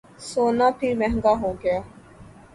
[0.29, 1.77] سونا پھر مہنگا ہوگیا